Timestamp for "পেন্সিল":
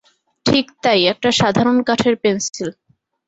2.23-2.69